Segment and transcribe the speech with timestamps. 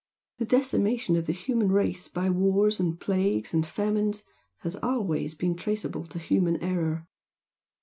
[0.39, 4.23] The decimation of the human race by wars and plagues and famines
[4.61, 7.05] has always been traceable to human error.